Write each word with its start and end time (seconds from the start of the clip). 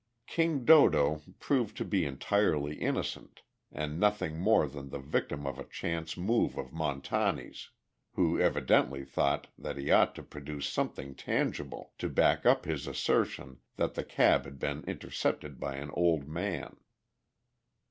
"King 0.25 0.65
Dodo" 0.65 1.21
proved 1.39 1.77
to 1.77 1.85
be 1.85 2.05
entirely 2.05 2.73
innocent, 2.75 3.41
and 3.71 3.99
nothing 3.99 4.39
more 4.39 4.67
than 4.67 4.89
the 4.89 4.97
victim 4.97 5.45
of 5.45 5.59
a 5.59 5.63
chance 5.63 6.17
move 6.17 6.57
of 6.57 6.73
Montani's, 6.73 7.69
who 8.13 8.39
evidently 8.39 9.05
thought 9.05 9.49
that 9.59 9.77
he 9.77 9.91
ought 9.91 10.15
to 10.15 10.23
produce 10.23 10.67
something 10.67 11.13
tangible 11.13 11.93
to 11.99 12.09
back 12.09 12.47
up 12.47 12.65
his 12.65 12.87
assertion 12.87 13.59
that 13.75 13.93
the 13.93 14.03
cab 14.03 14.45
had 14.45 14.57
been 14.57 14.83
intercepted 14.87 15.59
by 15.59 15.75
an 15.75 15.91
old 15.91 16.27
man. 16.27 16.77